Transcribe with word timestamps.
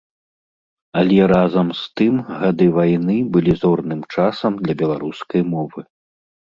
Але 1.01 1.27
разам 1.33 1.67
з 1.81 2.01
тым 2.01 2.15
гады 2.41 2.67
вайны 2.79 3.17
былі 3.37 3.53
зорным 3.63 4.01
часам 4.17 4.51
для 4.65 4.73
беларускай 4.83 5.41
мовы. 5.57 5.81